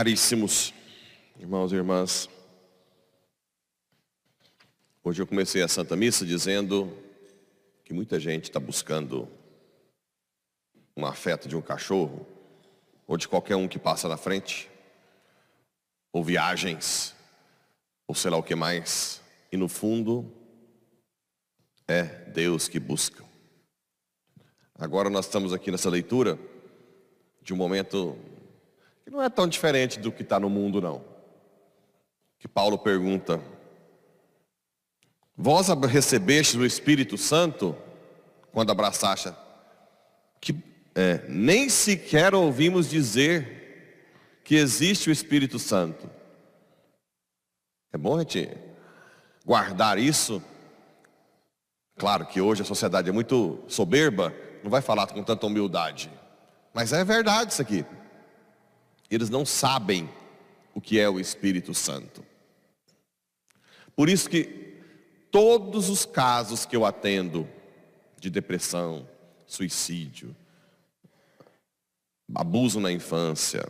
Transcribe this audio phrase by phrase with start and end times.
[0.00, 0.72] Caríssimos
[1.38, 2.26] irmãos e irmãs,
[5.04, 6.90] hoje eu comecei a Santa Missa dizendo
[7.84, 9.28] que muita gente está buscando
[10.96, 12.26] um afeto de um cachorro,
[13.06, 14.70] ou de qualquer um que passa na frente,
[16.10, 17.14] ou viagens,
[18.08, 19.20] ou sei lá o que mais,
[19.52, 20.32] e no fundo
[21.86, 23.22] é Deus que busca.
[24.76, 26.38] Agora nós estamos aqui nessa leitura
[27.42, 28.16] de um momento
[29.10, 31.04] que não é tão diferente do que está no mundo, não.
[32.38, 33.42] Que Paulo pergunta:
[35.36, 37.76] Vós recebestes o Espírito Santo
[38.52, 39.34] quando abraçaste,
[40.40, 40.54] que
[40.94, 46.08] é, nem sequer ouvimos dizer que existe o Espírito Santo.
[47.92, 48.48] É bom a gente
[49.44, 50.40] guardar isso.
[51.98, 54.32] Claro que hoje a sociedade é muito soberba,
[54.62, 56.10] não vai falar com tanta humildade.
[56.72, 57.84] Mas é verdade isso aqui.
[59.10, 60.08] Eles não sabem
[60.74, 62.24] o que é o Espírito Santo.
[63.96, 64.78] Por isso que
[65.30, 67.48] todos os casos que eu atendo
[68.18, 69.08] de depressão,
[69.46, 70.34] suicídio,
[72.34, 73.66] abuso na infância,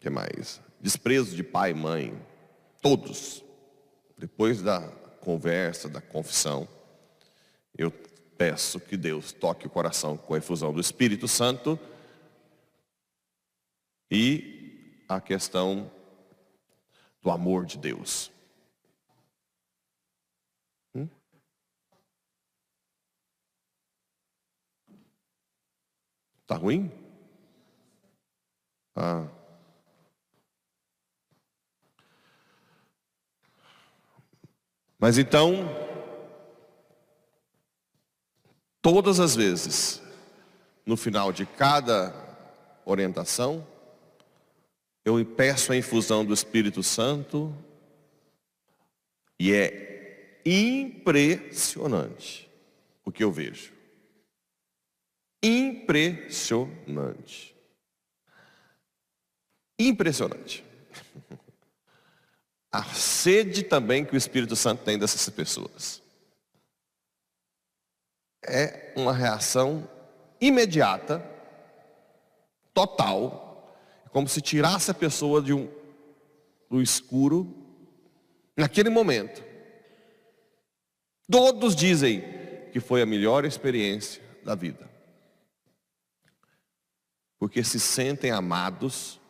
[0.00, 0.60] que mais?
[0.80, 2.26] Desprezo de pai e mãe,
[2.80, 3.44] todos.
[4.16, 4.80] Depois da
[5.20, 6.68] conversa, da confissão,
[7.76, 7.90] eu
[8.36, 11.78] peço que Deus toque o coração com a efusão do Espírito Santo
[14.10, 15.90] e a questão
[17.22, 18.30] do amor de Deus.
[20.94, 21.08] Hum?
[26.46, 26.90] Tá ruim?
[28.94, 29.28] Ah.
[34.98, 35.68] Mas então,
[38.82, 40.02] todas as vezes,
[40.84, 42.12] no final de cada
[42.84, 43.64] orientação,
[45.04, 47.54] eu peço a infusão do Espírito Santo
[49.38, 52.50] e é impressionante
[53.04, 53.72] o que eu vejo.
[55.42, 57.56] Impressionante.
[59.78, 60.64] Impressionante.
[62.70, 66.02] A sede também que o Espírito Santo tem dessas pessoas.
[68.44, 69.88] É uma reação
[70.40, 71.24] imediata,
[72.74, 73.47] total,
[74.10, 75.68] como se tirasse a pessoa de um,
[76.70, 77.54] do escuro
[78.56, 79.42] naquele momento.
[81.30, 82.22] Todos dizem
[82.72, 84.88] que foi a melhor experiência da vida.
[87.38, 89.20] Porque se sentem amados,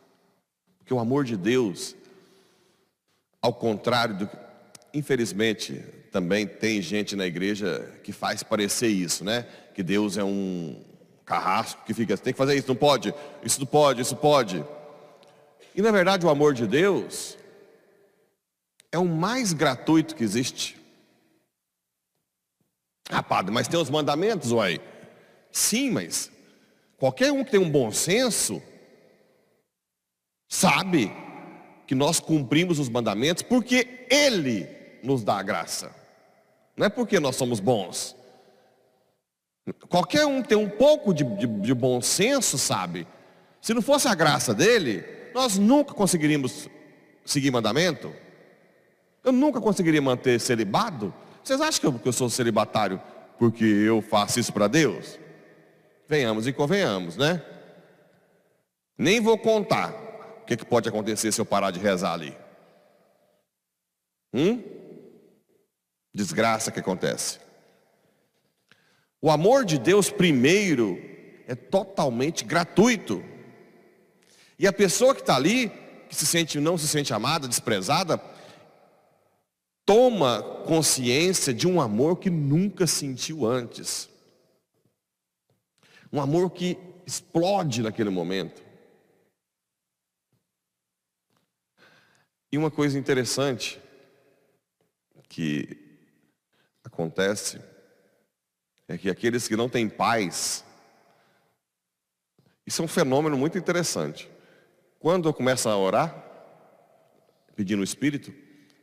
[0.79, 1.95] porque o amor de Deus,
[3.43, 4.31] ao contrário do
[4.95, 9.43] infelizmente também tem gente na igreja que faz parecer isso, né?
[9.75, 10.83] Que Deus é um
[11.29, 14.65] carrasco que fica, tem que fazer isso, não pode, isso não pode, isso pode.
[15.75, 17.37] E na verdade o amor de Deus
[18.91, 20.77] é o mais gratuito que existe.
[23.11, 24.81] Ah, padre, mas tem os mandamentos, uai.
[25.53, 26.31] Sim, mas
[26.97, 28.63] qualquer um que tem um bom senso
[30.49, 31.13] sabe
[31.87, 34.69] que nós cumprimos os mandamentos porque Ele
[35.03, 35.95] nos dá a graça.
[36.77, 38.18] Não é porque nós somos bons.
[39.89, 43.07] Qualquer um tem um pouco de, de, de bom senso sabe.
[43.61, 46.69] Se não fosse a graça dele, nós nunca conseguiríamos
[47.25, 48.13] seguir mandamento.
[49.25, 51.13] Eu nunca conseguiria manter celibado.
[51.43, 53.01] Vocês acham que eu, que eu sou celibatário
[53.39, 55.19] porque eu faço isso para Deus?
[56.09, 57.43] Venhamos e convenhamos, né?
[58.97, 59.93] Nem vou contar
[60.43, 62.37] o que, que pode acontecer se eu parar de rezar ali.
[64.33, 64.63] Hum?
[66.13, 67.39] Desgraça que acontece.
[69.21, 70.97] O amor de Deus, primeiro,
[71.47, 73.23] é totalmente gratuito.
[74.59, 75.71] E a pessoa que está ali,
[76.09, 78.23] que se sente, não se sente amada, desprezada,
[79.85, 84.09] toma consciência de um amor que nunca sentiu antes.
[86.13, 88.63] Um amor que explode naquele momento.
[92.53, 93.81] E uma coisa interessante
[95.29, 95.77] que
[96.85, 97.61] acontece
[98.89, 100.65] é que aqueles que não têm paz,
[102.67, 104.29] isso é um fenômeno muito interessante.
[104.99, 106.25] Quando eu começo a orar,
[107.55, 108.33] pedindo o Espírito,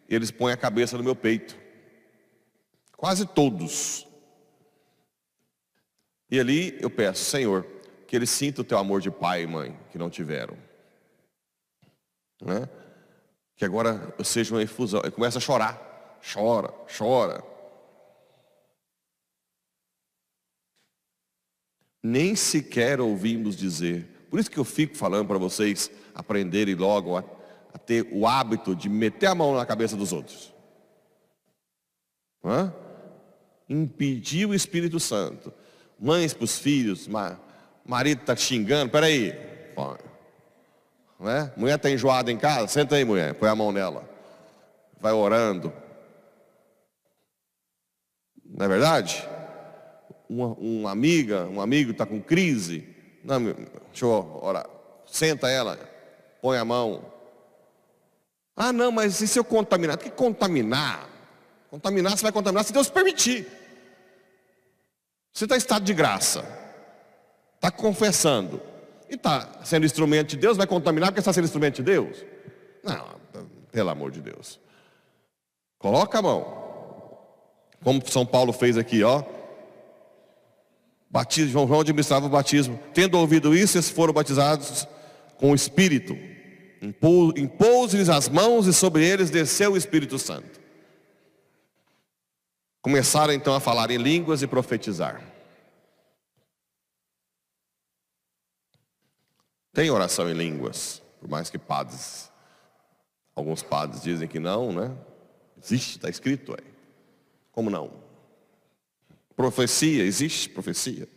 [0.07, 1.57] eles põem a cabeça no meu peito.
[2.95, 4.07] Quase todos.
[6.29, 7.65] E ali eu peço, Senhor,
[8.07, 10.57] que eles sintam o teu amor de pai e mãe, que não tiveram.
[12.41, 12.69] Né?
[13.55, 15.01] Que agora eu seja uma efusão.
[15.01, 16.19] Ele começa a chorar.
[16.33, 17.54] Chora, chora.
[22.05, 24.27] Nem sequer ouvimos dizer.
[24.29, 27.23] Por isso que eu fico falando para vocês aprenderem logo a,
[27.73, 30.53] a, ter o hábito de meter a mão na cabeça dos outros.
[32.43, 32.71] Hã?
[33.67, 35.51] Impedir o Espírito Santo.
[35.99, 37.39] Mães para os filhos, ma,
[37.83, 39.33] marido está xingando, peraí.
[41.19, 41.51] Né?
[41.57, 44.07] Mulher está enjoada em casa, senta aí mulher, põe a mão nela.
[44.99, 45.73] Vai orando.
[48.45, 49.27] Não é verdade?
[50.29, 52.87] Uma, uma amiga, um amigo está com crise.
[53.23, 54.67] Não, deixa eu orar.
[55.05, 55.77] Senta ela,
[56.41, 57.05] põe a mão.
[58.55, 59.95] Ah, não, mas e se eu contaminar?
[59.95, 61.09] O que contaminar?
[61.69, 63.45] Contaminar, você vai contaminar se Deus permitir.
[65.33, 66.45] Você está em estado de graça.
[67.55, 68.61] Está confessando.
[69.09, 72.23] E está sendo instrumento de Deus, vai contaminar porque está sendo instrumento de Deus?
[72.83, 73.19] Não,
[73.71, 74.59] pelo amor de Deus.
[75.77, 76.65] Coloca a mão.
[77.83, 79.23] Como São Paulo fez aqui, ó.
[81.15, 82.77] Batismo, João, João administrava o batismo.
[82.93, 84.85] Tendo ouvido isso, eles foram batizados
[85.37, 86.13] com o Espírito.
[87.37, 90.59] Impôs-lhes as mãos e sobre eles desceu o Espírito Santo.
[92.81, 95.23] Começaram então a falar em línguas e profetizar.
[99.71, 102.29] Tem oração em línguas, por mais que padres,
[103.33, 104.93] alguns padres dizem que não, né?
[105.63, 106.73] Existe, está escrito aí.
[107.53, 108.04] Como não?
[109.35, 111.07] Profecia, existe profecia.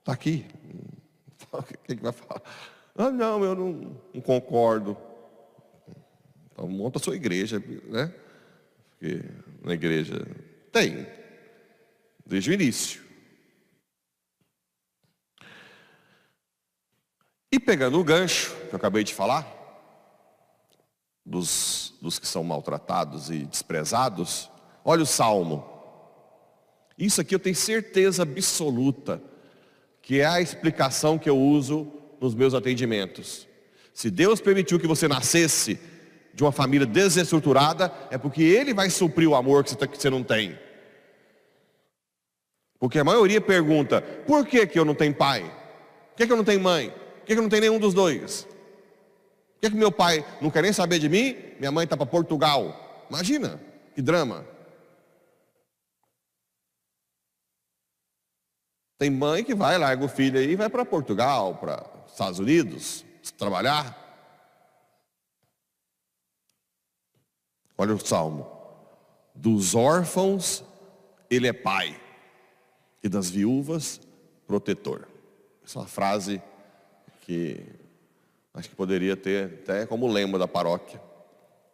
[0.00, 0.46] Está aqui.
[1.50, 2.42] O que, vai falar?
[2.94, 4.98] Ah, não, eu não, não concordo.
[6.52, 8.12] Então monta a sua igreja, né?
[8.90, 9.24] Porque
[9.62, 10.26] na igreja
[10.70, 11.06] tem,
[12.26, 13.02] desde o início.
[17.50, 19.46] E pegando o gancho que eu acabei de falar,
[21.24, 24.50] dos, dos que são maltratados e desprezados,
[24.84, 25.64] olha o salmo.
[26.96, 29.22] Isso aqui eu tenho certeza absoluta
[30.08, 31.86] que é a explicação que eu uso
[32.18, 33.46] nos meus atendimentos.
[33.92, 35.78] Se Deus permitiu que você nascesse
[36.32, 40.00] de uma família desestruturada, é porque Ele vai suprir o amor que você, tá, que
[40.00, 40.58] você não tem.
[42.78, 45.42] Porque a maioria pergunta, por que, que eu não tenho pai?
[45.42, 46.90] Por que, que eu não tenho mãe?
[46.90, 48.44] Por que, que eu não tenho nenhum dos dois?
[48.44, 51.36] Por que, que meu pai não quer nem saber de mim?
[51.58, 53.04] Minha mãe está para Portugal.
[53.10, 53.60] Imagina,
[53.94, 54.46] que drama.
[58.98, 63.04] Tem mãe que vai, larga o filho aí e vai para Portugal, para Estados Unidos,
[63.38, 63.96] trabalhar.
[67.76, 68.44] Olha o salmo.
[69.32, 70.64] Dos órfãos,
[71.30, 71.98] ele é pai,
[73.00, 74.00] e das viúvas,
[74.48, 75.06] protetor.
[75.64, 76.42] Essa é uma frase
[77.20, 77.64] que
[78.52, 81.00] acho que poderia ter até como lema da paróquia.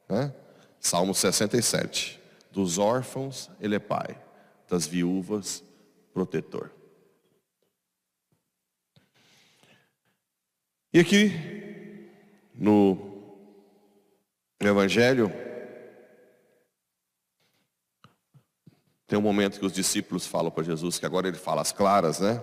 [0.06, 0.34] Né?
[0.78, 2.20] Salmo 67.
[2.50, 4.20] Dos órfãos, ele é pai,
[4.68, 5.64] das viúvas,
[6.12, 6.70] protetor.
[10.94, 11.32] E aqui,
[12.54, 12.96] no
[14.60, 15.30] Evangelho,
[19.06, 22.20] Tem um momento que os discípulos falam para Jesus, que agora ele fala as claras,
[22.20, 22.42] né?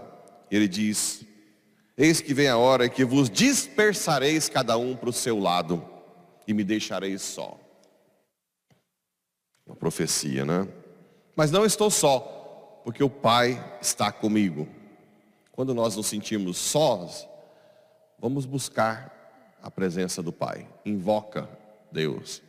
[0.50, 1.26] Ele diz:
[1.98, 5.84] Eis que vem a hora que vos dispersareis cada um para o seu lado
[6.48, 7.60] e me deixareis só.
[9.66, 10.68] Uma profecia, né?
[11.36, 12.20] Mas não estou só,
[12.86, 14.68] porque o Pai está comigo.
[15.52, 17.28] Quando nós nos sentimos sós,
[18.22, 20.70] vamos buscar a presença do Pai.
[20.86, 21.50] Invoca
[21.92, 22.42] Deus.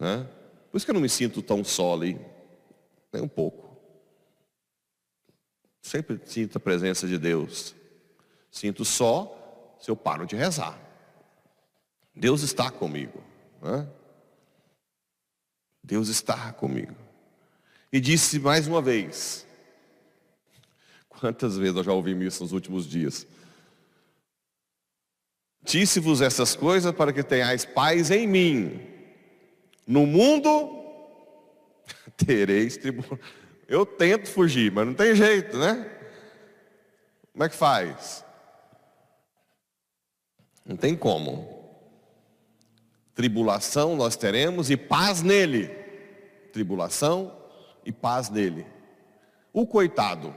[0.00, 0.26] Né?
[0.70, 2.18] Por isso que eu não me sinto tão só ali.
[3.12, 3.68] Nem um pouco.
[5.82, 7.74] Sempre sinto a presença de Deus.
[8.50, 10.78] Sinto só se eu paro de rezar.
[12.14, 13.22] Deus está comigo.
[13.62, 13.86] Né?
[15.84, 16.96] Deus está comigo.
[17.92, 19.46] E disse mais uma vez.
[21.08, 23.26] Quantas vezes eu já ouvi isso nos últimos dias?
[25.68, 28.80] Disse-vos essas coisas para que tenhais paz em mim.
[29.86, 30.82] No mundo
[32.16, 33.18] tereis tribulação.
[33.68, 35.86] Eu tento fugir, mas não tem jeito, né?
[37.34, 38.24] Como é que faz?
[40.64, 41.46] Não tem como.
[43.14, 45.68] Tribulação nós teremos e paz nele.
[46.50, 47.38] Tribulação
[47.84, 48.66] e paz nele.
[49.52, 50.34] O coitado,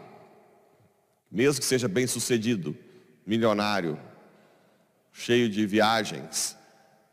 [1.32, 2.78] mesmo que seja bem sucedido,
[3.26, 3.98] milionário,
[5.12, 6.58] cheio de viagens,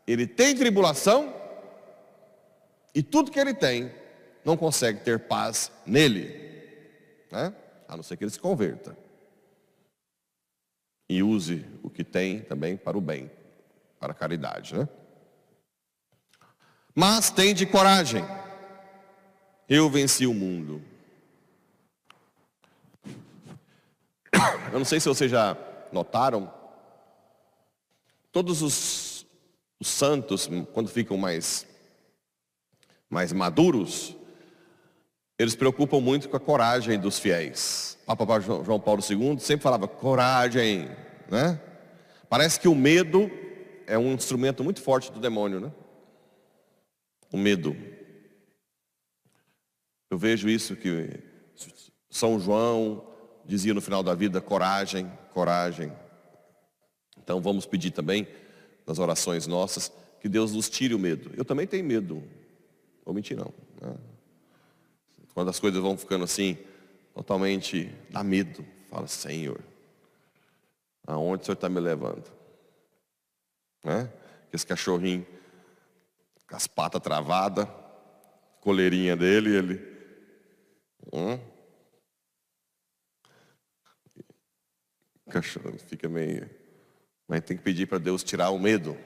[0.07, 1.33] ele tem tribulação
[2.93, 3.93] e tudo que ele tem
[4.43, 6.27] não consegue ter paz nele,
[7.31, 7.53] né?
[7.87, 8.97] a não ser que ele se converta.
[11.07, 13.31] E use o que tem também para o bem,
[13.99, 14.75] para a caridade.
[14.75, 14.87] Né?
[16.93, 18.23] Mas tem de coragem.
[19.67, 20.81] Eu venci o mundo.
[24.71, 25.57] Eu não sei se vocês já
[25.91, 26.51] notaram,
[28.31, 29.25] todos os,
[29.79, 31.65] os santos, quando ficam mais,
[33.09, 34.15] mais maduros,
[35.37, 37.97] eles preocupam muito com a coragem dos fiéis.
[38.05, 40.89] Papa João Paulo II sempre falava coragem,
[41.29, 41.61] né?
[42.27, 43.31] Parece que o medo
[43.87, 45.71] é um instrumento muito forte do demônio, né?
[47.31, 47.75] O medo.
[50.11, 51.19] Eu vejo isso que
[52.09, 53.07] São João
[53.45, 55.91] dizia no final da vida, coragem, coragem.
[57.29, 58.27] Então vamos pedir também,
[58.87, 61.29] nas orações nossas, que Deus nos tire o medo.
[61.37, 62.23] Eu também tenho medo.
[63.05, 63.53] Vou mentir não.
[63.79, 63.95] Né?
[65.35, 66.57] Quando as coisas vão ficando assim,
[67.13, 68.65] totalmente, dá medo.
[68.89, 69.61] Fala, Senhor,
[71.05, 72.25] aonde o Senhor está me levando?
[73.83, 74.11] Né?
[74.51, 75.23] Esse cachorrinho
[76.49, 77.67] com as patas travadas,
[78.59, 79.97] coleirinha dele, ele.
[81.13, 81.39] Hum?
[85.27, 86.57] O cachorro fica meio.
[87.29, 88.97] Mas tem que pedir para Deus tirar o medo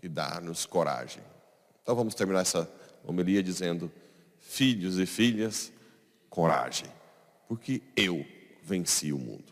[0.00, 1.20] e dar-nos coragem.
[1.82, 2.70] Então vamos terminar essa
[3.04, 3.90] homilia dizendo:
[4.38, 5.72] Filhos e filhas,
[6.30, 6.86] coragem,
[7.48, 8.24] porque eu
[8.62, 9.51] venci o mundo.